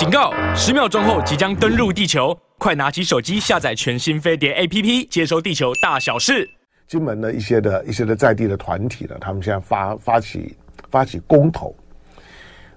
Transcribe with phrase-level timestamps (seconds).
[0.00, 0.32] 警告！
[0.54, 6.48] 十秒钟后即将登陆地球，快拿起手机下载全新飞碟 APP，接收地球大小事。
[6.88, 10.56] 金门的一些的一些的在地的团体呢，他们现在发发起
[10.88, 11.76] 发起公投，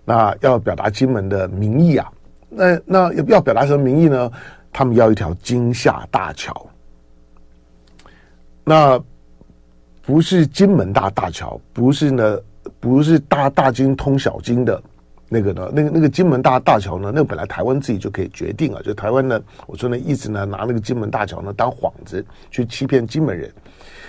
[0.04, 2.12] 那要表达金门的民意啊，
[2.50, 4.30] 那那要表达什么民意呢？
[4.74, 6.70] 他们要一条金厦大桥，
[8.66, 9.02] 那
[10.02, 12.38] 不是金门大大桥，不是呢，
[12.82, 14.84] 不是大大金通小金的。
[15.30, 23.52] 那个呢，那个那个金门大大桥呢，那个本来台湾自己就可以决定啊，就台湾呢，我说呢，一直呢拿那个金门大桥呢当幌子去欺骗金门人。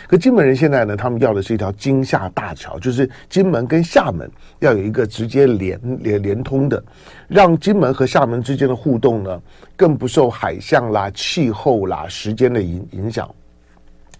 [0.06, 6.82] 可金门人现在呢，他们要的是一条金厦大桥，就是金门跟厦门要有一个直接连连连通的，
[7.26, 9.40] 让金门和厦门之间的互动呢，
[9.76, 13.34] 更不受海象啦、气候啦、时间的影影响。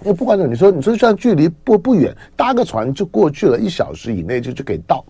[0.01, 5.05] 因为不管怎么你说，你说像距离不不远，搭个船就过去了，一小时以内就就可以到。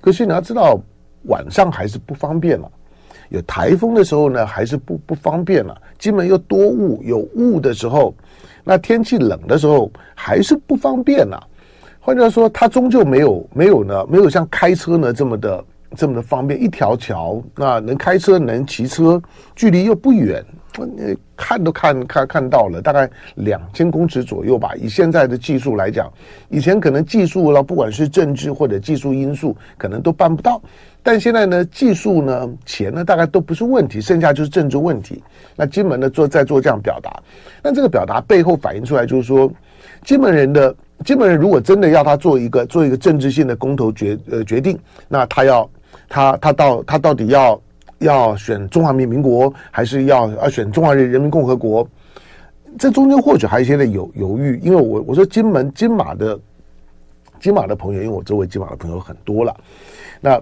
[0.00, 0.80] 可是你要知道。
[1.24, 2.70] 晚上还是不方便了，
[3.28, 5.76] 有台风的时候呢，还是不不方便了。
[5.98, 8.14] 进门又多雾，有雾的时候，
[8.64, 11.42] 那天气冷的时候还是不方便了。
[12.00, 15.62] 换句话说，它终究没有没有呢，没有像开车呢这么的
[15.96, 16.62] 这么的方便。
[16.62, 19.20] 一条桥，那能开车能骑车，
[19.54, 20.44] 距离又不远。
[21.34, 24.72] 看都看看看到了，大概两千公尺左右吧。
[24.76, 26.08] 以现在的技术来讲，
[26.50, 30.62] 以前可能技术了，不管是政治或者技术因素，可能都办不到。
[31.02, 35.20] 但现在呢，技术呢，钱呢，大概都不是问题，剩下就是政治问题。
[35.56, 37.10] 那金门呢，做在做这样表达，
[37.60, 39.50] 那这个表达背后反映出来就是说，
[40.04, 40.72] 金门人的
[41.04, 44.78] 金门人如果真的要他做一个做一个政治性的公投决呃决定，
[45.08, 45.68] 那他要
[46.08, 47.60] 他他到他到底要。
[48.00, 51.84] 要选中华民民国，还是要要选中华人人民共和国？
[52.78, 56.38] 这中间或许还有一些的犹犹豫，因为我我说金门金马的
[57.40, 59.52] 金马的朋友，因为我周围金马的朋友很多了。
[60.20, 60.40] 那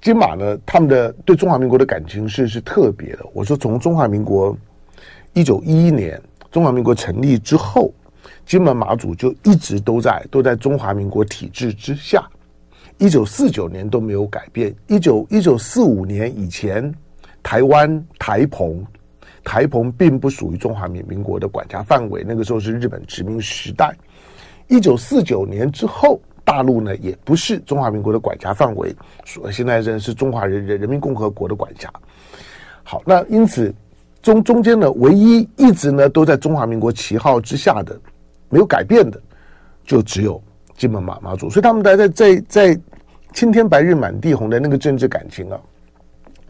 [0.00, 3.26] 金马呢，他们的对中华民国的感情是是特别的。
[3.34, 4.56] 我说从中华民国
[5.34, 6.18] 一九一一年
[6.50, 7.92] 中华民国成立之后，
[8.46, 12.26] 金门马祖就一直都在都在中华民国体制之下。
[13.00, 14.72] 一九四九年都没有改变。
[14.86, 16.94] 一九一九四五年以前，
[17.42, 18.84] 台湾台澎
[19.42, 22.22] 台澎并不属于中华民民国的管辖范围。
[22.28, 23.90] 那个时候是日本殖民时代。
[24.68, 28.94] 一九四九年之后，大陆呢也不是中华民国的管辖范围，
[29.24, 31.90] 所现在仍是中华人人人民共和国的管辖。
[32.82, 33.74] 好，那因此
[34.20, 37.98] 中中间呢，唯一一直呢都在中华民国旗号之下的，
[38.50, 39.18] 没有改变的，
[39.86, 40.40] 就只有
[40.76, 41.48] 金门马马祖。
[41.48, 42.80] 所以他们在在在在。
[43.32, 45.58] 青天白日满地红的那个政治感情啊，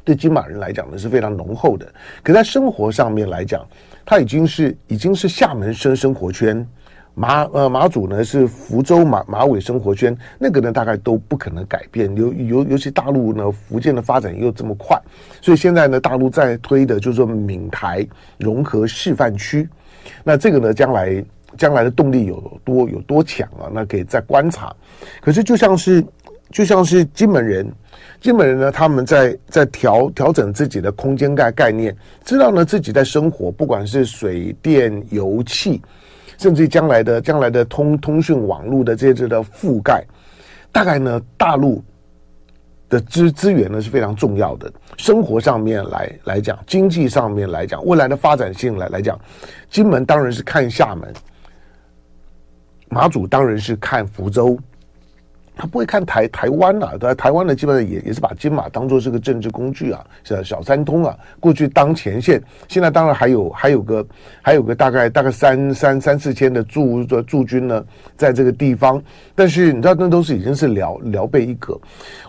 [0.02, 1.86] 对金马人来讲呢是非常浓厚的。
[2.22, 3.64] 可在生活上面来讲，
[4.04, 6.66] 他已经是已经是厦门生生活圈，
[7.14, 12.14] 马呃马祖呢是福州马马尾生活圈，那个呢大概都不可能改变。
[12.16, 14.98] 尤尤尤其大陆呢，福建的发展又这么快，
[15.42, 18.06] 所以现在呢大陆在推的就是说闽台
[18.38, 19.68] 融合示范区。
[20.24, 21.22] 那这个呢将来
[21.58, 23.68] 将来的动力有多有多强啊？
[23.70, 24.74] 那可以再观察。
[25.20, 26.02] 可是就像是。
[26.50, 27.72] 就像是金门人，
[28.20, 35.80] 金门人呢，他们在在调调整自己的空间概概念，知道呢自己在生活，不管是水电油气，
[36.38, 40.04] 甚至将来的将来的通通讯网络的这些的覆盖，
[40.72, 41.84] 大概呢大陆
[42.88, 44.72] 的资资源呢是非常重要的。
[44.96, 49.16] 生活上面来来讲，经济上面来讲，未来的发展性来来讲，
[49.70, 51.12] 金门当然是看厦门，
[52.88, 54.58] 马祖当然是看福州。
[55.60, 61.14] 他不会看台台湾、啊，台湾呢，基本上也也是把金马当做是个政治工具啊，是小三通啊。
[61.38, 64.06] 过去当前线，现在当然还有还有个
[64.40, 67.84] 还有个大概大概三三三四千的驻的驻军呢，
[68.16, 69.02] 在这个地方。
[69.34, 71.78] 但是你知道，那都是已经是辽辽备一格。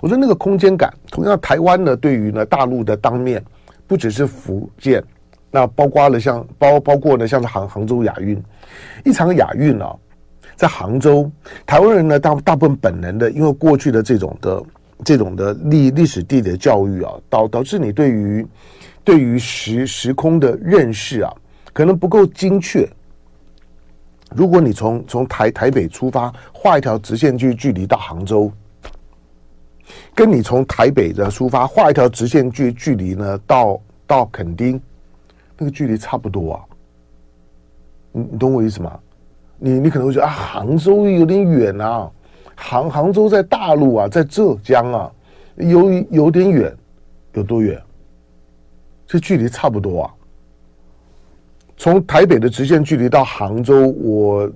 [0.01, 3.41] 我说那个空间感，同样台湾呢，对于呢大陆的当面，
[3.87, 5.01] 不只是福建，
[5.49, 8.37] 那包括了像包包括呢，像是杭杭州亚运，
[9.05, 9.95] 一场亚运啊。
[10.61, 11.27] 在杭州，
[11.65, 14.63] 台湾人呢，大大部分本能的，因为过去的这种的
[15.03, 18.45] 这种的历历史地理的教育啊，导导致你对于
[19.03, 21.33] 对于时时空的认识啊，
[21.73, 22.87] 可能不够精确。
[24.35, 28.51] 如果你从从台台北出发，画一条直线距距离到杭州，
[30.13, 34.79] 跟你从台北的出发画一条直线距距离呢，到到垦丁，
[35.57, 36.61] 那个距离差不多啊。
[38.11, 38.99] 你你懂我意思吗？
[39.63, 42.09] 你你可能会觉得啊，杭州有点远啊，
[42.55, 45.11] 杭杭州在大陆啊，在浙江啊，
[45.57, 46.75] 有有点远，
[47.33, 47.79] 有多远？
[49.05, 50.13] 这距离差不多啊。
[51.77, 54.51] 从台北的直线距离到杭州，我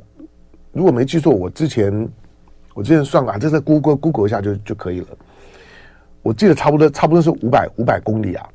[0.72, 2.10] 如果没记错，我之前
[2.74, 5.08] 我之前算过，这在 Google Google 一下就就可以了。
[6.24, 8.50] 我记得差不多差不多是五百五百公里啊，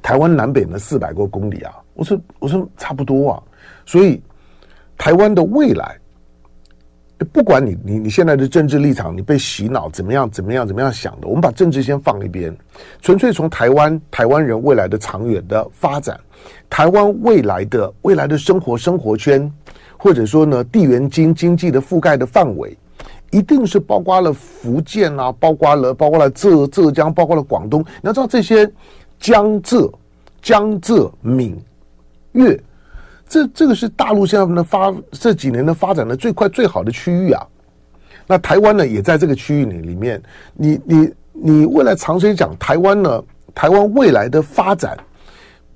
[0.00, 1.74] 台湾南北呢四百多公里啊。
[1.94, 3.42] 我说我说差不多啊，
[3.84, 4.22] 所以
[4.96, 5.98] 台湾的未来。
[7.32, 12.54] 不管你你你现在的政治立场，你被洗脑怎么样怎么样怎么样想的，我们把政治先放一边，
[13.00, 16.18] 纯粹从台湾台湾人未来的长远的发展，
[16.68, 19.50] 台湾未来的未来的生活生活圈，
[19.96, 22.76] 或者说呢地缘经经济的覆盖的范围，
[23.30, 27.80] 一定是包括了福建啊，包括了包括了浙浙江，包括了广东。
[27.80, 28.70] 你要知道这些
[29.20, 29.90] 江浙
[30.42, 31.56] 江浙闽
[32.32, 32.60] 粤。
[33.34, 37.44] 这这个是大陆现在的发这几年的发展的最快最好的区域啊，
[38.28, 40.22] 那台湾呢也在这个区域里里面，
[40.52, 44.96] 你你你未来长期讲台湾呢，台湾未来的发展，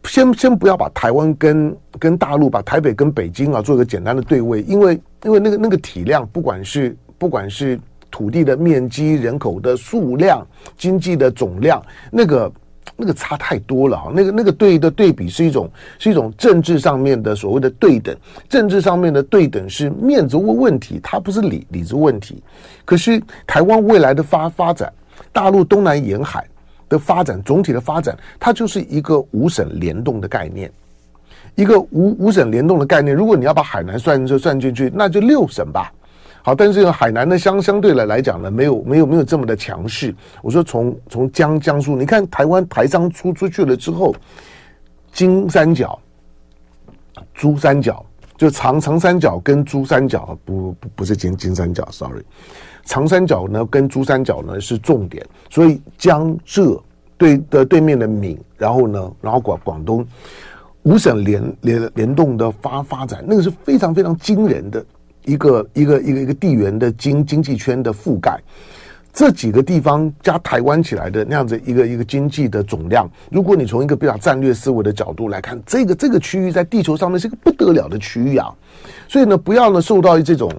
[0.04, 7.76] 先先不要把台湾跟跟大陆把台北跟北京啊做一个简单的对位，因为因为那个那个体量，不管是不管是
[8.08, 10.46] 土地的面积、人口的数量、
[10.76, 11.82] 经济的总量，
[12.12, 12.52] 那个。
[12.96, 14.12] 那个差太多了啊！
[14.14, 18.16] 那个那个对的对比是一种是一种政治上面的所谓的对等，
[18.48, 22.42] 政治上面的对等是面子问问题，它不是理理子问题。
[22.84, 24.92] 可是台湾未来的发发展，
[25.32, 26.46] 大陆东南沿海
[26.88, 30.70] 的发展，总体的发展，它就是一个五省联动的概念，
[31.54, 33.14] 一个五五省联动的概念。
[33.14, 35.92] 如果你要把海南算就算进去，那就六省吧。
[36.48, 40.14] 好，但是海南呢，相相对来来讲呢，没有没有没有这么的强势。
[40.40, 44.14] 我说从从江江苏，你看台湾台商出出去了之后，
[45.12, 46.00] 金三角、
[47.34, 48.02] 珠三角，
[48.38, 52.24] 就长长三角跟珠三角，不不不是金金三角，sorry，
[52.84, 56.82] 长三角呢跟珠三角呢是重点，所以江浙
[57.18, 60.02] 对的对面的闽，然后呢，然后广广东
[60.84, 64.82] 五省联联联动的发发展，那个是非常非常惊人的。
[65.28, 68.40] 一个一个一个一个地缘的经经济圈的覆盖，
[69.12, 78.48] 这几个地方加台湾起来的那样子一个一个经济的总量，如果你从一个比较战略思维的角度来看，这个这个区域在地球上面是一个不得了的区域啊，
[79.06, 80.50] 所以呢，不要呢受到这种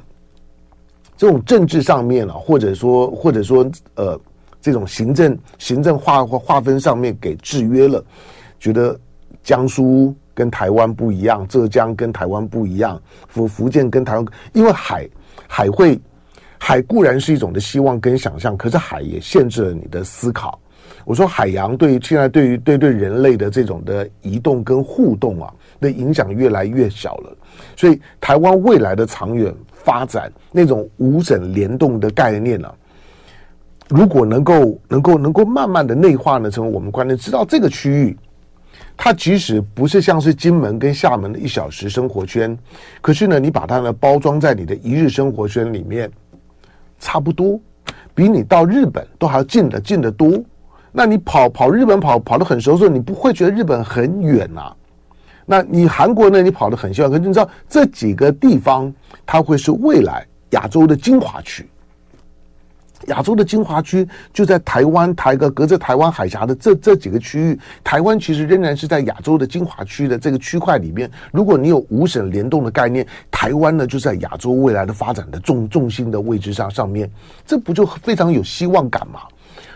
[1.17, 4.19] 这种政治上面啊，或者说或者说呃
[4.61, 8.03] 这种行政行政划划分上面给制约了，
[8.59, 8.95] 觉得
[9.43, 10.13] 江苏。
[10.39, 12.97] 跟台湾不一样，浙江跟台湾不一样，
[13.27, 15.05] 福福建跟台湾，因为海
[15.49, 15.99] 海会
[16.57, 20.57] 海固然是一种的希望跟想象，可是海也限制了你的思考。
[21.03, 27.35] 我说海洋对于现在对于对对人类的这种的移动跟互动啊的影响越来越小了，
[27.75, 32.75] 所以台湾未来的长远发展那种五省联动的概念呢、啊，
[33.89, 38.17] 如果能够能够能够慢慢的内化呢，成为我们观念，知道这个区域。
[39.01, 42.55] 它即使不是像是金门跟厦门的一小时生活圈，
[42.99, 46.11] 可是呢，你把它呢包装在你的一日生活圈里面，
[46.99, 47.57] 差不多，
[48.13, 50.37] 比你到日本都还要近的近得多。
[50.91, 54.75] 那你跑跑日本跑跑得很熟的时候，你不会觉得日本很远呐、啊？
[55.45, 56.41] 那你韩国呢？
[56.41, 58.93] 你跑得很习惯，可是你知道这几个地方，
[59.25, 61.65] 它会是未来亚洲的精华区。
[63.09, 71.09] 亚洲的精华区就在台湾台个隔着台湾海峡的这这几个区域，台湾其实仍然是在亚洲的精华区的这个区块里面。
[71.31, 77.09] 如果你有五省联动的概念，台湾呢就在亚洲未来的发展的重重心的位置上上面，
[77.45, 79.19] 这不就非常有希望感吗？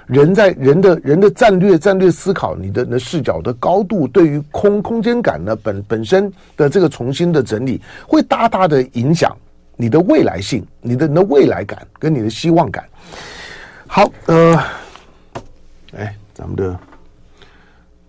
[0.05, 9.35] 人在人的人的战略战略思考，你的那视角的高度，对于空空间感呢本本身的这个重新的整理，会大大的影响。
[9.75, 12.85] 你的未来性，你的你的未来感跟你的希望感，
[13.95, 14.57] 好，呃，
[15.95, 16.75] 哎，咱们的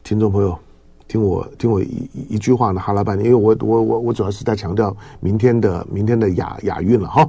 [0.02, 0.58] 听众朋友，
[1.06, 7.28] 听我听我一一,句话呢，哈拉半天，因为我我我我主要是在强调明天的明天的亚亚运了哈。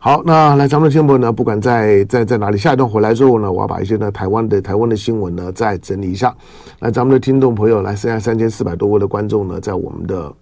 [0.00, 6.36] 好，那来咱们的听众朋友呢，不管在在在哪里，下一段回来之后呢，我要把一些呢台湾的台湾的新闻呢再整理一下。
[6.80, 10.34] 来，咱们的听众朋友，来剩下三千四百多位的观众呢，在我们的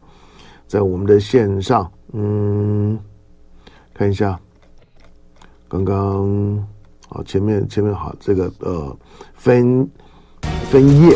[0.67, 2.99] 在我们的线上，嗯。
[3.93, 4.41] 看一下，
[5.69, 6.67] 刚刚
[7.13, 8.97] 好，前面前面好，这个呃，
[9.35, 9.87] 分
[10.71, 11.15] 分页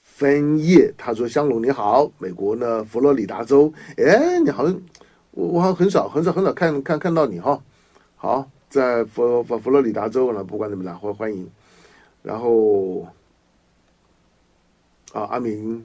[0.00, 4.80] 分页，他说香龙你好，美国呢佛罗里达州，哎，你好像
[5.32, 7.60] 我我好像很少很少很少看看看到你哈，
[8.16, 11.46] 好，在佛佛佛罗里达州呢，不管怎么样，欢欢迎，
[12.22, 13.06] 然后
[15.12, 15.84] 啊阿明。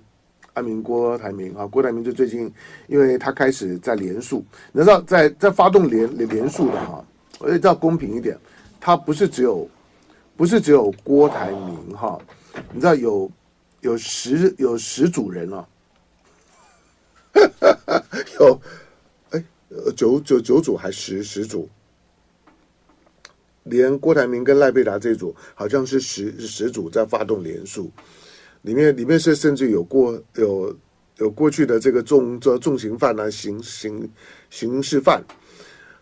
[0.55, 2.41] 阿明郭台铭啊，郭台铭就最近，
[2.85, 7.03] 因为他开始在连署，你知道在在发动连连连署的哈，
[7.39, 8.37] 我也要公平一点，
[8.79, 9.67] 他不是只有，
[10.37, 12.19] 不是只有郭台铭哈，
[12.71, 13.29] 你知道有
[13.81, 15.67] 有十有十组人啊，
[18.39, 18.61] 有
[19.31, 19.43] 哎
[19.95, 21.67] 九九九组还十十组，
[23.63, 27.91] 连郭台铭跟赖佩达这组好像是十十组在发动连署，
[28.61, 30.75] 里面里面是甚至有过有
[31.17, 34.09] 有过去的这个重这重刑犯啊，刑刑
[34.49, 35.23] 刑事犯。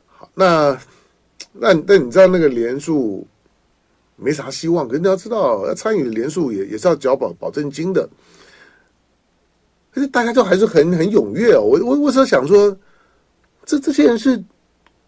[0.05, 0.77] 好，那
[1.53, 3.27] 那那你知道那个连署
[4.15, 8.07] 没啥希望，可是你要知道，要参与的连署也也是要缴保保证金的。
[9.91, 11.61] 可是大家就还是很很踊跃哦。
[11.61, 12.75] 我我我是想说，
[13.65, 14.41] 这这些人是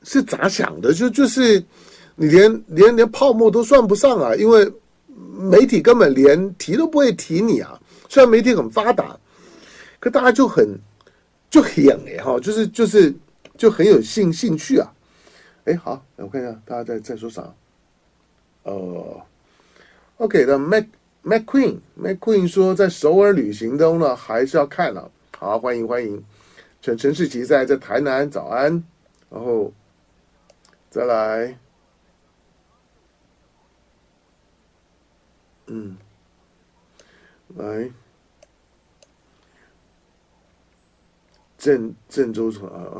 [0.03, 0.93] 是咋想的？
[0.93, 1.63] 就就是
[2.15, 4.69] 你连连连泡沫都算不上啊，因为
[5.37, 7.79] 媒体根本连提都不会提你啊。
[8.09, 9.17] 虽然媒体很发达，
[9.99, 10.67] 可大家就很
[11.49, 11.73] 就很
[12.05, 13.13] 哎哈，就是就是
[13.57, 14.91] 就很有兴兴趣啊。
[15.65, 17.53] 哎，好，我看一下大家在在说啥。
[18.63, 19.21] 呃
[20.17, 20.85] ，OK 的 Mac。
[21.25, 26.21] MacQueen MacQueen 说，在首尔旅行中呢，还是要看了，好，欢迎欢迎，
[26.81, 28.83] 陈陈世奇在在台南，早安。
[29.29, 29.71] 然后
[30.89, 31.57] 再来，
[35.67, 35.95] 嗯，
[37.55, 37.89] 来
[41.57, 42.83] 郑郑州城啊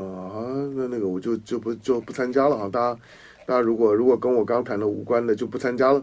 [0.74, 2.68] 那那个我就就不就不参加了哈。
[2.68, 3.00] 大家
[3.46, 6.02] 大家如果如果跟我刚谈的无关的，就不参加了。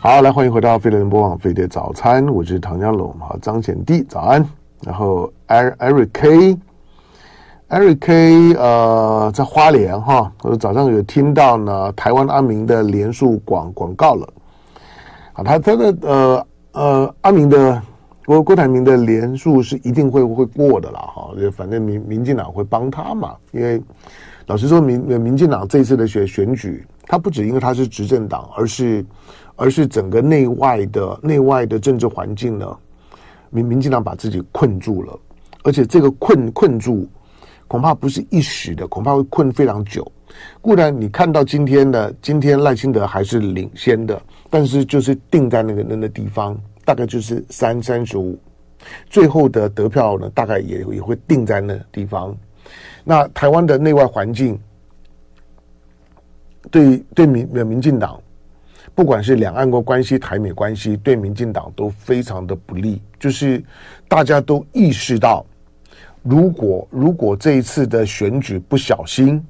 [0.00, 4.44] 好，来欢迎回到飞碟联播网飞碟早餐，我是唐江龙，好，张显弟早安，
[4.80, 14.28] 然后 Eric K，Eric K，呃，在花莲哈，我早上有听到呢，台湾阿明的连署广广告了，
[15.34, 17.80] 啊，他他的呃呃阿明的
[18.24, 23.82] 郭郭台铭的连数是一定会会过的啦，哈，反正民民进党会帮他嘛，因为
[24.46, 29.04] 老实说民民进党这次的选选举，他不止因为他是执政党，而是。
[29.54, 32.76] 而是整个内外的内外的政治环境呢，
[33.50, 35.16] 民民进党把自己困住了，
[35.62, 37.06] 而且这个困困住
[37.68, 40.10] 恐怕不是一时的，恐怕会困非常久。
[40.62, 48.38] 固然你看到今天的今天赖清德还是领先的，但是就是定在那个那个地方，大概就是三三十五，
[49.08, 52.36] 最后的得票呢，大概也也会定在那地方。
[53.04, 54.58] 那台湾的内外环境
[56.70, 58.20] 对对民民进党。
[58.94, 63.00] 不管是两岸国关系、台美关系，对民进党都非常的不利。
[63.18, 63.62] 就是
[64.06, 65.46] 大家都意识到，
[66.22, 69.42] 如果如果这一次的选举不小心，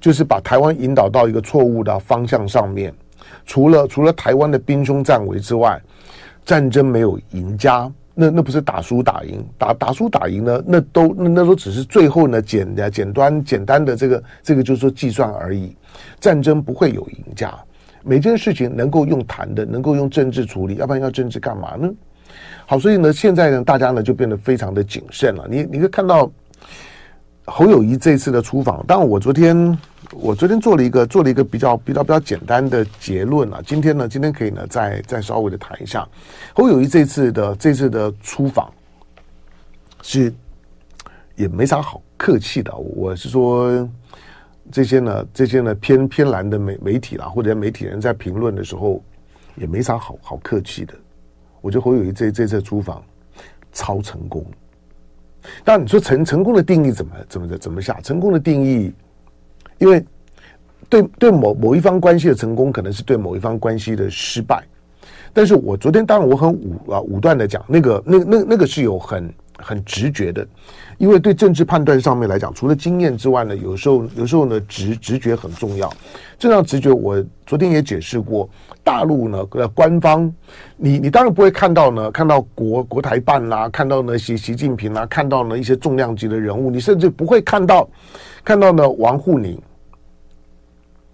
[0.00, 2.92] 就是把台湾引导到一个错误的方向上面，
[3.46, 5.80] 除了除了台湾的兵凶战危之外，
[6.48, 7.92] 战争没有赢家。
[8.14, 10.62] 那那不是打输打赢，打打输打赢呢？
[10.66, 15.76] 那都那那都只是最后呢简简单简单的这个这个就是说计算而已。
[16.18, 17.54] 战争不会有赢家。
[18.02, 21.88] 每件事情能够用谈的，能够用政治处理，要不然要政治干嘛呢？
[22.66, 25.46] 好，所以呢，现在呢，大家呢就变得非常的谨慎了。
[25.50, 26.30] 你你会看到
[27.50, 29.78] 侯友谊这次的出访，当然我昨天
[30.12, 33.60] 我昨天做了一个做了一个比较比较比较简单的结论啊。
[33.66, 36.06] 今天呢，今天可以呢再再稍微的谈一下
[36.54, 38.72] 侯友谊这次的这次的出访
[40.02, 40.32] 是
[41.36, 43.88] 也没啥好客气的，我是说。
[44.70, 49.02] 这些呢，这些呢偏偏蓝的媒媒体啦，或者媒体人在评论的时候，
[49.56, 50.92] 也没啥好好客气的。
[51.62, 53.02] 我觉得侯友谊这这次出访
[53.72, 54.44] 超成功。
[55.64, 58.00] 但你说成成功的定义怎么怎么的怎么下？
[58.00, 58.92] 成功的定义，
[59.78, 60.04] 因为
[60.88, 64.64] 对对某某一方关系的成功，可能是对某一方关系的失败。
[65.32, 70.46] 但是我昨天当然我很武啊武断的讲，那个那那那个是有很很直觉的。
[70.96, 75.92] 因为对政治判断上面来讲，除了经验之外呢，有时候有时候呢直直觉很重要。
[76.38, 78.48] 这样直觉，我昨天也解释过，
[78.82, 80.32] 大陆呢呃官方，
[80.76, 87.88] 你你当然不会看到呢，看到国国台办啦、看到呢习习近平啦、看到呢一些重量级的人物，你甚至不会看到
[88.44, 89.60] 看到呢王沪宁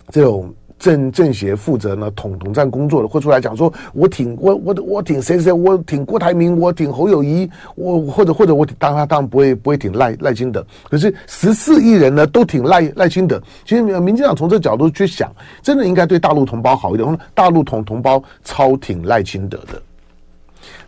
[0.08, 0.54] 这种。
[0.78, 13.40] 政政协负责呢统统战工作的，会出来讲说，我挺我我我挺谁谁，我挺郭台铭，我挺侯友宜，我或者或者我挺当他当然不会不会挺赖赖清德，可是十四亿人呢都挺赖赖清德。
[13.64, 17.18] 其实民民进党从这角度去想，真的应该对大陆同胞好一点。
[17.34, 19.80] 大陆同同胞超挺赖清德的，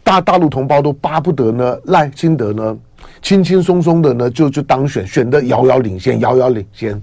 [0.02, 2.76] 大大陆同胞都巴不得呢赖清德呢
[3.22, 7.00] 轻轻松松的呢就就当选，选得遥遥领先，遥遥领先，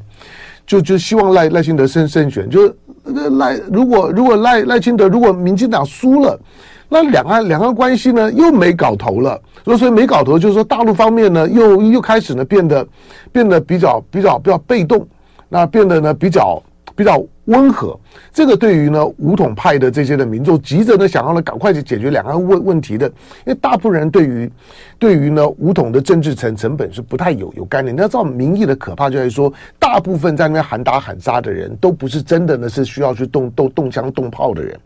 [0.73, 2.61] 就就希望赖赖清德胜胜选，就。
[3.05, 6.39] 是赖如果如果赖赖清德如果民进党输了，
[6.87, 9.39] 那两岸两岸关系呢又没搞头了。
[9.65, 12.87] 所以说没搞头，就是说大陆方面呢又又开始呢变得
[13.29, 15.05] 变得比较比较比较被动，
[15.49, 16.63] 那变得呢比较
[16.95, 17.99] 比较温和，
[18.31, 23.13] 这个对于呢武统派的这些的民众急着呢想要呢赶快去解决两岸问问题的，因
[23.47, 24.51] 为大部分人对于
[24.99, 27.95] 对于呢武统的政治成成本是不太有有概念。
[27.95, 34.79] 你要知道民意的可怕，就在于说，大部分在那边喊打喊杀的人都不是真的呢是需要去动动动枪动炮的人，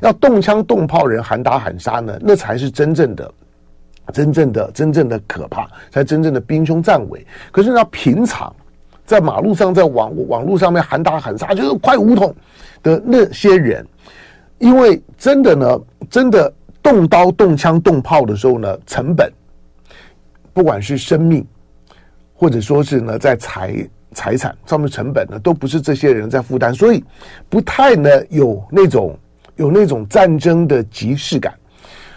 [0.00, 3.34] 要动枪动炮人喊打喊杀呢，那才是真正的
[4.12, 7.26] 真正的真正的可怕，才真正的兵凶战危。
[7.52, 8.54] 可是呢平常。
[9.06, 12.34] 在马路上，在网网络上面喊打喊杀，就是快武统
[12.82, 13.86] 的那些人，
[14.58, 19.32] 因为真的呢，真的动刀、动枪、动炮的时候呢，成本，
[20.52, 21.46] 不管是生命，
[22.34, 27.04] 或者说是呢，在财财产上面成本呢，都不是这些人在负担，所以
[27.48, 29.16] 不太呢有那种
[29.54, 31.54] 有那种战争的即视感。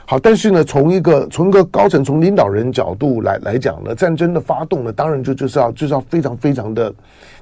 [0.10, 6.92] 好，但是呢，从一个从一个高层、从领导人角度来来讲呢，战争的发动呢，当然就就是要就是要非常非常的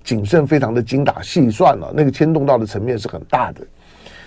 [0.04, 1.94] 谨慎，非常的精打细算了。
[1.96, 3.62] 那个牵动到的层面是很大的。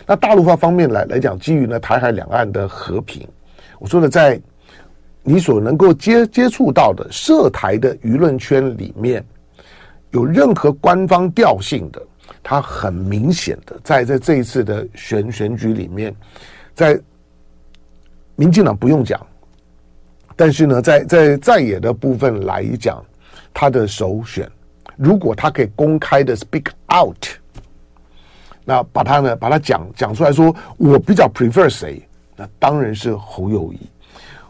[0.06, 3.28] 那大陆方方面来来讲，基于呢台海两岸的和平，
[3.78, 4.40] 我说的在
[5.22, 9.22] 你所能够接接触到的涉台的舆论圈里面，
[10.12, 12.00] 有任何官方调性的，
[12.42, 16.16] 它很明显的在在这一次的选选举里面，
[16.74, 16.98] 在。
[18.40, 19.20] 民进党不用讲，
[20.34, 23.04] 但是呢，在在在野的部分来讲，
[23.52, 24.50] 他的首选，
[24.96, 27.22] 如果他可以公开的 speak out，
[28.64, 32.02] 那把他呢，把他讲讲出来说，我比较 prefer 谁，
[32.34, 33.80] 那当然是侯友谊。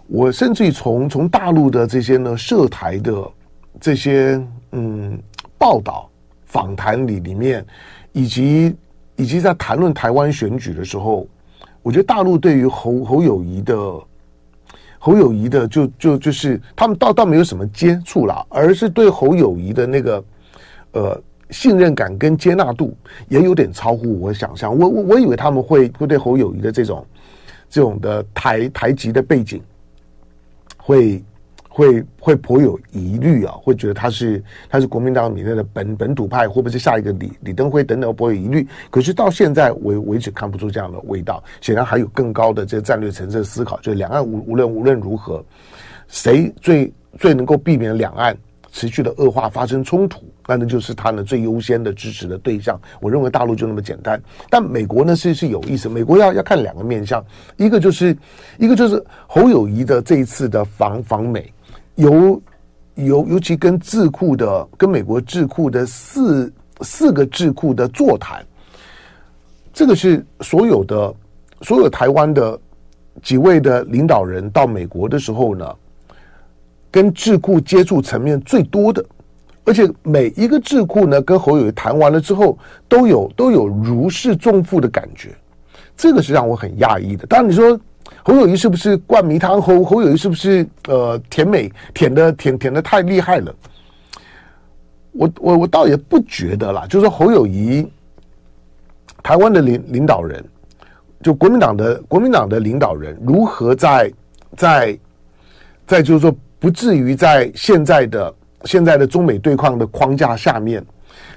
[0.06, 3.28] 我甚至于从从大陆的这些呢涉台的
[3.80, 5.20] 这些嗯
[5.59, 6.09] 报道
[6.44, 7.66] 访谈里里面，
[8.12, 8.73] 以及
[9.16, 11.26] 以及在谈论台湾选举的时候。
[11.82, 13.76] 我觉得大陆对于侯侯友谊的
[14.99, 20.25] 侯友谊的就就就是他们倒倒没有什么接触啦，而是对侯友谊的那个
[20.92, 22.96] 呃信任感跟接纳度
[23.28, 24.76] 也有点超乎我想象。
[24.76, 27.06] 我我我以为他们会会对侯友谊的这种
[27.68, 29.62] 这种的台台籍的背景
[30.76, 31.22] 会。
[31.72, 38.66] 会会颇有疑虑啊，会觉得他是他是国民党里面的本本土派，会不会是下一个李李登辉等等，颇有疑虑。
[38.90, 45.42] 可是到现在为为止看不出这样的味道，显然还有更高的这个战略层次思考，就是两岸无无论无论如何，
[46.08, 48.36] 谁最最能够避免两岸
[48.73, 52.78] 持续的恶化发生冲突，那那就是他呢最优先的支持的对象。
[53.00, 57.25] 我认为大陆就那么简单，但美国呢是是有意思，美国要要看两个面向，
[57.56, 58.16] 一个就是
[58.58, 61.52] 一个就是侯友谊的这一次的访访美。
[62.00, 62.43] 尤
[62.95, 68.43] 尤尤其跟智库的、跟美国智库的四四个智库的座谈，
[69.71, 71.15] 这个是所有的
[71.60, 72.58] 所有台湾的
[73.23, 75.76] 几位的领导人到美国的时候呢，
[76.91, 79.04] 跟智库接触层面最多的，
[79.65, 82.58] 而且每一个智库呢，跟侯友宜谈完了之后，
[82.89, 85.36] 都有都有如释重负的感觉，
[85.97, 87.26] 这个是让我很讶异的。
[87.26, 87.78] 当然你说。
[88.23, 89.61] 侯友谊是不是灌迷汤？
[89.61, 93.54] 侯侯友谊是不是呃甜美舔的舔舔的太厉害了？
[95.13, 96.87] 我我我倒也不觉得啦。
[96.89, 97.87] 就是说侯友谊，
[99.23, 100.45] 台湾的领领导人，
[101.23, 104.13] 就国民党的国民党的领导人，如何在
[104.56, 104.99] 在
[105.87, 110.85] 在就是说不至于在现在的现在的中美对抗的框架下面，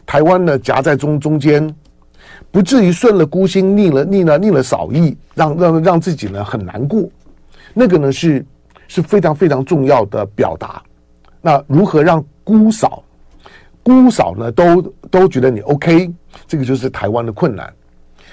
[0.06, 1.74] 台湾呢夹在中中间。
[2.54, 7.10] 不至于顺了孤心逆了逆了逆了嫂意，让让让自己呢很难过，
[7.74, 8.46] 那个呢是
[8.88, 10.80] 是非常非常重要的表达。
[11.42, 13.04] 那如何让姑嫂
[13.82, 16.14] 姑嫂呢都都觉得你 OK，
[16.46, 17.74] 这个就是台湾的困难。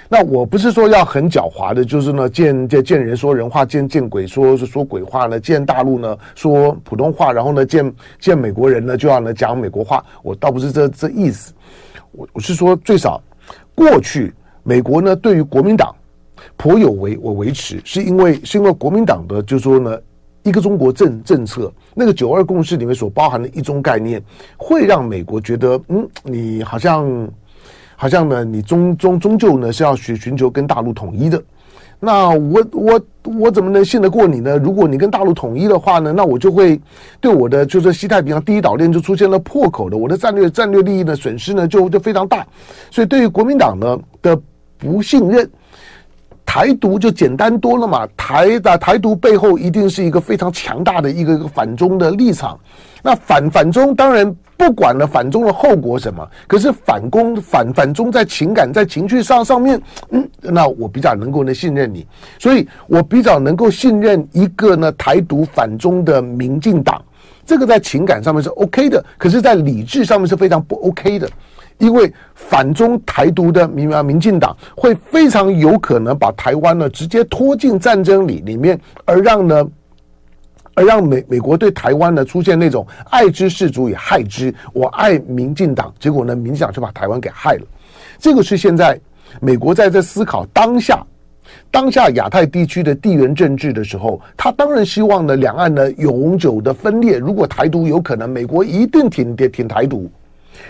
[0.06, 10.04] 那我不是说要很狡猾的，就是呢见见见人说人话，见见鬼说说鬼话呢，见大陆呢说普通话，然后呢见见美国人呢就要呢讲美国话。
[10.22, 11.54] 我倒不是这这意思，
[12.12, 13.18] 我我是说最少。
[13.80, 14.30] 过去
[14.62, 15.94] 美国呢对于国民党
[16.58, 19.98] 颇有维我维持，是因为是因为国民党的就说呢
[20.42, 24.22] 一个中国政政策，那个九二共识里面所包含的一中概念，
[24.58, 27.26] 会让美国觉得嗯，你好像
[27.96, 31.42] 好像呢你终终终究呢是要寻寻求跟大陆统一的。
[31.98, 34.56] 那我我我怎么能信得过你呢？
[34.56, 36.80] 如果你跟大陆统一的话呢，那我就会
[37.20, 42.46] 对我的就是西太平洋第一岛链就出现了破口的，我的战略战略利益的损失呢就就非常大。
[42.90, 44.40] 所以对于国民党呢的
[44.78, 45.48] 不信任，
[46.46, 48.08] 台独就简单多了嘛。
[48.16, 52.58] 台的台独背后一定是一个非常强大的一个一个反中的立场。
[53.02, 54.34] 那反反中当然。
[54.60, 62.06] 不管了反中的后果什么，可是反攻反反中在情感在情绪上上面，嗯，那我比较能够呢信任你，
[62.38, 67.02] 所以我比较能够信任一个呢台独反中的民进党，
[67.46, 71.26] 这个在情感上面是 OK 的，可是在理智上面是非常不 OK 的，
[71.78, 79.66] 因为反中台独的民民进党会非常有可能把台湾呢直接拖进战争里里面，而让呢。
[80.80, 87.66] 而让美美国对台湾呢出现那种爱之是足以害之，我爱民进党，结果呢，民进党就把台湾给害了。
[88.18, 88.98] 这个是现在
[89.42, 91.04] 美国在这思考当下
[91.70, 97.18] 当下亚太地区的地缘政治的时候，他当然希望呢两岸呢永久的分裂。
[97.18, 100.10] 如果台独有可能，美国一定挺挺台独。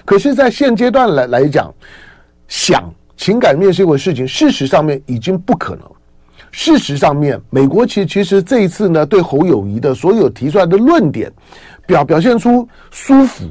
[0.04, 1.72] 可是，在现阶段来来讲，
[2.48, 5.84] 想情感面是一回事情，事实上面已经不可能。
[6.52, 11.32] 事实上面，美国其实其实这一次呢，对侯友谊的所有提出来的论点，
[11.86, 13.44] 表表现出舒服、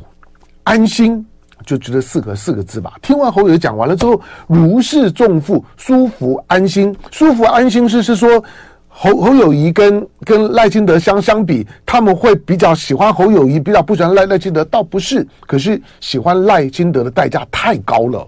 [0.63, 1.25] 安心，
[1.65, 2.93] 就觉得四个四个字吧。
[3.01, 8.43] 听完侯友宜讲完了之后，如释重负，舒服安心，舒服安心是是说
[8.87, 18.27] 侯侯友谊跟跟赖清德相相比，他们会比较喜欢侯友谊，比较不喜欢赖赖清德，倒不是，可是喜欢赖清德的代价太高了。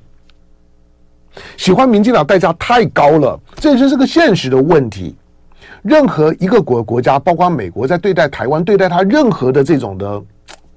[1.58, 5.15] 喜欢民进党代价太高了，这就是个现实的问题。
[5.82, 10.22] 任何一个国国家，包括美国，在对待台湾、对待他任何的这种的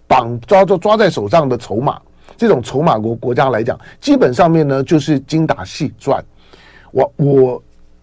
[0.07, 2.01] 绑抓抓抓在手上的筹码，
[2.37, 6.25] 这种筹码国国家来讲，基本上面呢就是精打细算。
[6.93, 7.63] 我我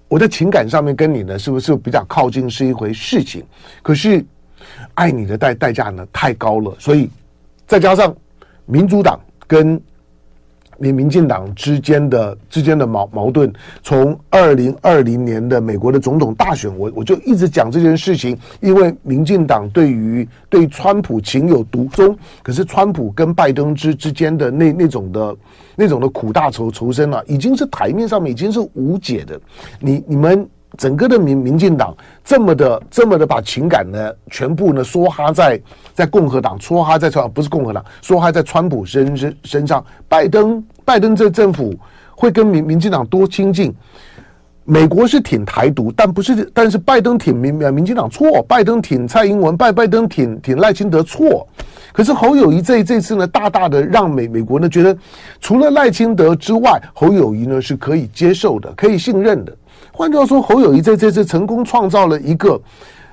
[0.10, 3.44] 我在情感上面跟你呢，是不是比较靠近是一回事情？
[3.82, 4.24] 可是
[4.94, 7.10] 爱你的代代价呢太高了，所以
[7.66, 8.14] 再加上
[8.66, 9.82] 民主党跟。
[10.82, 25.36] 民民进党之间的之间的矛矛盾，从二零二零年的美国的总统大选，我我就一直讲这件事情，因为民进党对于对川普情有独钟，可是川普跟拜登之之间的那那种的
[25.76, 29.40] 那种的苦大仇仇深啊，已经是台面上面已经是无解的，
[29.80, 30.50] 你你们。
[30.78, 35.62] 整个的民民进党这么的这么的把情感呢全部呢梭哈在
[35.94, 39.84] 在共和党，梭哈在川不是共和党，梭哈在川普身身身上。
[40.08, 41.74] 拜登拜登这政府
[42.16, 43.74] 会跟民民进党多亲近？
[44.64, 51.46] 美国是挺台独，但不是，但是拜登挺民民进党错，拜登挺蔡英文，拜拜登挺挺赖清德错。
[51.92, 54.96] 可是侯友宜这这次呢，大大的让美美国呢觉得，
[55.42, 59.52] 除了赖清德之外，侯友宜呢是可以接受的，可以信任的。
[60.02, 62.60] 换句话说，侯友谊在这次成功创造了一个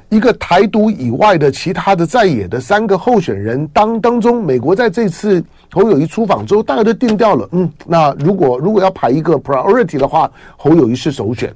[0.08, 7.46] 一个台独以外的其他的在野的三个候选人当当中，美国在这次侯友谊出访之后，大家都定掉了。
[7.52, 11.52] 嗯，那如果如果要排一个 priority 的话，侯友谊是首选。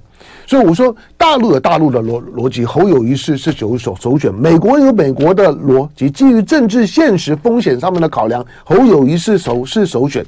[0.47, 10.23] 所以我说，大陆有大陆的逻逻辑，侯友谊是是首首首选；美国有美国的逻辑，基于政治现实风险上面的考量，侯友谊是首是首选。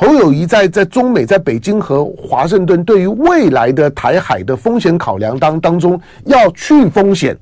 [0.00, 7.36] 侯友谊在在中美，在北京和华盛顿，对于未来的台海的风险考量当当中，要去风险。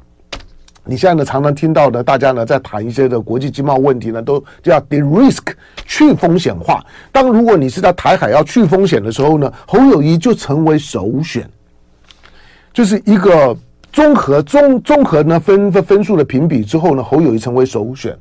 [0.83, 5.53] 你现在呢，常常听到的，大家呢在谈一些的国际经贸问题呢，都叫 de-risk
[5.85, 6.83] 去风险化。
[7.13, 11.47] 当如果你是在台海要去风险的时候呢，侯友谊就成为首选，
[12.73, 13.55] 就是一个。
[13.97, 18.15] 综合综综合呢分分分数的评比之后呢，侯友谊成为首选。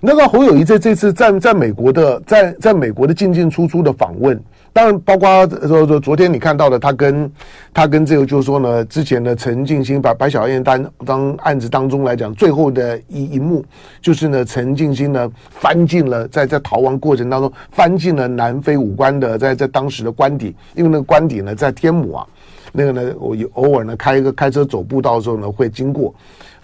[0.00, 4.40] 那个侯友谊在这次在在美国的在在美国的进进出出的访问，
[4.72, 7.28] 当然包括说说昨天你看到的他跟
[7.74, 13.64] 他跟这个就是说呢，之前的陈静心把白小燕当当案子当中来讲，最后的一一幕
[14.00, 22.24] 就是呢，陈静心呢翻进了在在逃亡过程当中翻进了南非武官的在在当时的官邸，因为那个官邸呢在天母啊。
[22.72, 26.14] 那个呢，我偶尔呢开一个开车走步道的时候呢，会经过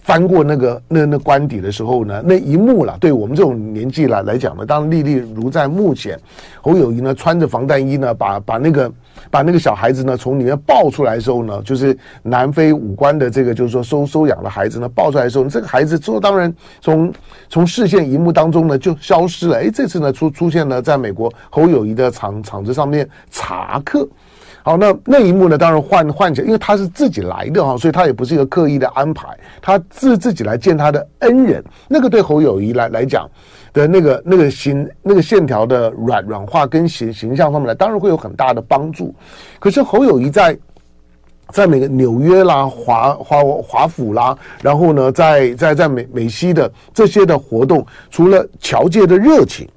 [0.03, 6.19] 翻过那个那那官邸的时候呢，那一幕了，对我们这种年纪来来讲呢，当然历历如在目前。
[6.61, 8.93] 侯友宜呢穿着防弹衣呢，把把那个
[9.31, 17.13] 把那个小孩子呢从里面抱出来的时候呢，就是南非武官的这个就是说收收养的孩子呢抱出来的时候，这个孩子之后当然从
[17.49, 19.59] 从视线荧幕当中呢就消失了。
[19.59, 24.09] 哎，这次呢出出现了在美国侯友宜的场场子上面查课。
[24.65, 25.59] 好，那那一幕呢？
[25.59, 29.27] 当然换换起来，因为他是自己来的哈，所以他也不是一个刻意的安排，
[29.61, 31.63] 他自自己来见他的恩人。
[31.89, 33.29] 那个对侯友谊来来讲
[33.73, 39.13] 的那个那个形那个线条的软软化跟形形象方面来，当然会有很大的帮助。
[39.59, 40.57] 可是侯友谊在
[41.51, 49.69] 在每个纽约啦、华华华府啦，然后呢，在在在美美西的这些的活动，除了侨界的热情。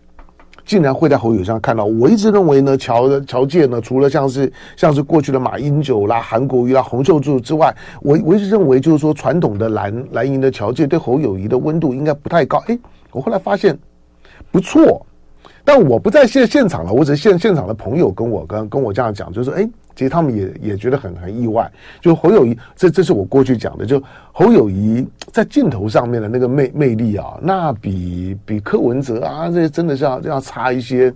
[0.66, 12.64] 竟然会在侯友上看到，我一直认为呢，侨的侨界呢，除了像是像是过去的马英九啦、韩国瑜啦、洪秀柱之外，我我一直认为就是说传统的蓝蓝营的乔界对侯友谊的温度应该不太高。
[12.68, 12.78] 哎，
[13.12, 13.78] 我后来发现
[14.52, 15.06] 不错，
[15.64, 21.72] 但我不在现现场了，我只是现现场的朋友跟我跟跟我这样讲，就是说，哎，其实他们也也觉得很很意外。
[22.02, 31.14] 就侯友谊，这这是我过去讲的，就侯友谊在镜头上面的那个魅魅力啊，那比比柯文哲啊，这些真的是要要差一些。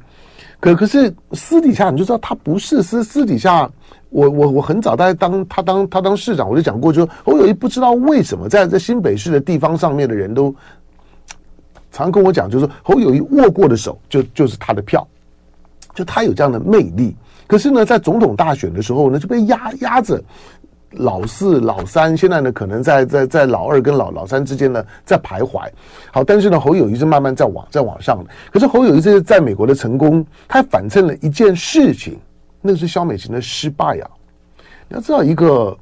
[0.61, 3.69] 可可是私底下你就知道他不是私私底下，
[4.09, 10.53] 我我我很早在当他当他当市长，我就讲过，就侯友谊不知道为什么在在新北市的地方上面的人都
[11.91, 15.05] 常跟我讲，就是侯友谊握过的手就就是他的票，
[15.93, 17.15] 就他有这样的魅力。
[17.49, 20.21] 可是呢，在总统大选的时候呢，就被压压着，
[20.91, 25.67] 老四、老三，现在呢，可能在在在老二跟老老三之间呢，在徘徊。
[26.13, 28.23] 好，但是呢，侯友宜是慢慢在往在往上。
[28.51, 32.19] 可是侯友宜这在美国的成功，他反衬了一件事情，
[32.61, 34.05] 那是萧美琴的失败啊。
[34.87, 35.77] 你要知道，一个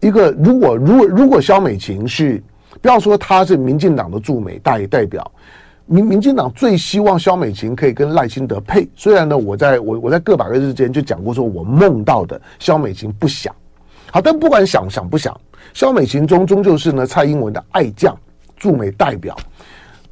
[0.00, 2.42] 一个，如果如果如果萧美琴是，
[2.80, 5.30] 不要说他是民进党的驻美代代表。
[5.92, 13.54] 民民进党最希望萧美琴可以跟赖清德配，虽然呢，我在我我在个把月之间就讲过，说我梦到的萧美琴不想，
[14.10, 15.38] 好，但不管想想不想，
[15.74, 18.18] 萧美琴终终究是呢蔡英文的爱将
[18.56, 19.36] 驻美代表，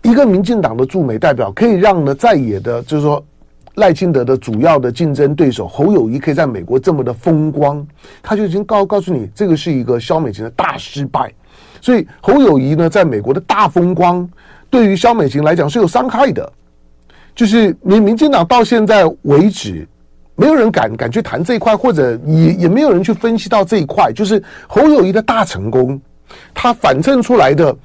[0.02, 3.24] 一个民进党的驻美代表可以让呢在野的，就是说
[3.76, 7.86] 赖清德的主要的竞争对手侯友谊可以在美国这么的风光，
[8.22, 11.32] 他就已经告告诉你，这个是一个萧美琴的大失败，
[11.80, 14.28] 所以侯友谊呢在美国的大风光。
[14.70, 16.50] 对于萧美琴来讲是有伤害的，
[17.34, 19.86] 就是民民进党到现在为止，
[20.36, 24.12] 没有人敢敢去谈这一块，或者也也没有人去分析到这一块。
[24.12, 26.00] 就是侯友宜的大成功，
[26.54, 27.76] 他反衬出来的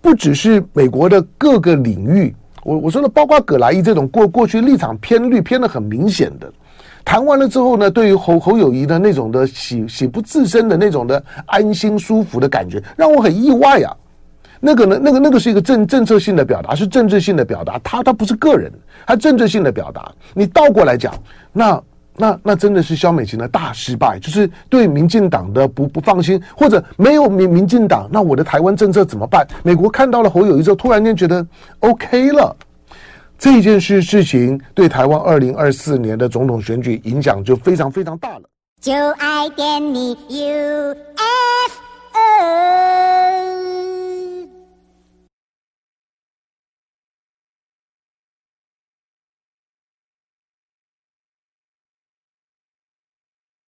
[0.00, 6.50] 不只是美国的各个领域，我我说的包括葛莱伊这种过过去立场偏绿偏的很明显的，
[7.04, 13.96] 谈完了之后呢，对于侯侯友宜的那种的喜喜不自胜的那种的安心舒服的感觉，让我很意外啊。
[14.60, 14.98] 那个呢？
[15.02, 17.78] 那个那个是一个政政策性的表达，是政治性的表达。
[17.84, 18.72] 他他不是个人，
[19.06, 20.10] 他政治性的表达。
[20.34, 21.14] 你倒过来讲，
[21.52, 21.82] 那
[22.16, 29.46] 那那真的是萧美琴的大失败，就是对民进党的不不放心，或者没有民民进党，那我的台湾政策怎么办？
[29.62, 31.46] 美国看到了侯友谊之后，突然间觉得
[31.80, 32.56] OK 了，
[33.38, 38.42] 这件事事情对台湾二零二四年的总统选举影响就非常非常大了。
[38.80, 40.94] 就爱给你 UFO